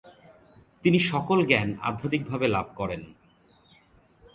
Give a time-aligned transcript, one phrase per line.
[0.83, 3.01] তিনি সকল জ্ঞান আধ্যাত্মিক ভাবে লাভ করেন।